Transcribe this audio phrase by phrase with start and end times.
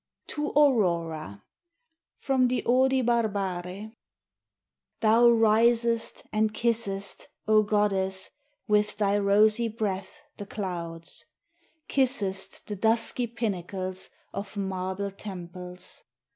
[0.25, 1.43] TO AURORA
[2.17, 3.93] From the 'Odi Barbare'
[5.01, 8.31] Thou risest and kissest, O Goddess,
[8.67, 11.25] with thy rosy breath, the clouds,
[11.87, 16.03] Kissest the dusky pinnacles of marble temples.